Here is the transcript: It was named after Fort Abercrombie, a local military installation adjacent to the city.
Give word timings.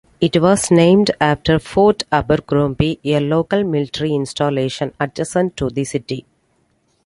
It 0.19 0.41
was 0.41 0.71
named 0.71 1.11
after 1.21 1.59
Fort 1.59 2.05
Abercrombie, 2.11 2.99
a 3.03 3.19
local 3.19 3.63
military 3.63 4.15
installation 4.15 4.93
adjacent 4.99 5.55
to 5.57 5.69
the 5.69 5.83
city. 5.83 6.25